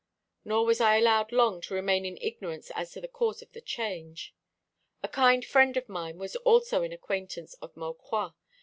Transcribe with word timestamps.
Nor 0.43 0.65
was 0.65 0.81
I 0.81 0.97
allowed 0.97 1.31
long 1.31 1.61
to 1.61 1.75
remain 1.75 2.07
in 2.07 2.17
ignorance 2.19 2.71
as 2.73 2.89
to 2.93 3.01
the 3.01 3.07
cause 3.07 3.43
of 3.43 3.51
the 3.51 3.61
change. 3.61 4.33
A 5.03 5.07
kind 5.07 5.45
friend 5.45 5.77
of 5.77 5.87
mine 5.87 6.17
was 6.17 6.35
also 6.37 6.81
an 6.81 6.91
acquaintance 6.91 7.53
of 7.61 7.77
Maucroix. 7.77 8.31